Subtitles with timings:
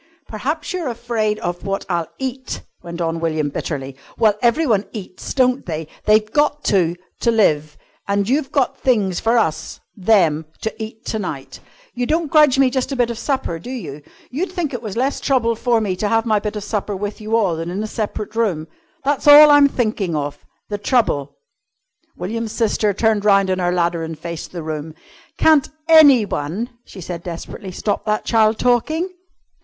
[0.27, 3.95] "P'raps you're afraid of what I'll eat," went on William bitterly.
[4.17, 5.87] "Well, everyone eats, don't they?
[6.05, 7.77] They've got to to live.
[8.07, 11.59] And you've got things for us them to eat to night.
[11.93, 14.01] You don't grudge me just a bit of supper, do you?
[14.31, 17.21] You'd think it was less trouble for me to have my bit of supper with
[17.21, 18.67] you all, than in a separate room.
[19.03, 21.37] That's all I'm thinking of the trouble"
[22.17, 24.95] William's sister turned round on her ladder and faced the room.
[25.37, 29.07] "Can't anyone," she said desperately, "stop that child talking?"